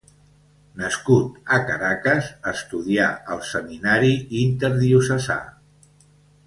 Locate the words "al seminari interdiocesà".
3.37-5.41